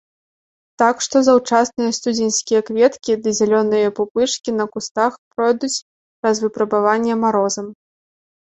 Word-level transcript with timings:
Так 0.81 0.95
што 1.07 1.17
заўчасныя 1.27 1.91
студзеньскія 1.97 2.61
кветкі 2.71 3.11
ды 3.27 3.35
зялёныя 3.41 3.93
пупышкі 4.01 4.57
на 4.59 4.65
кустах 4.73 5.13
пройдуць 5.33 5.73
праз 6.19 6.35
выпрабаванне 6.49 7.13
марозам. 7.25 7.67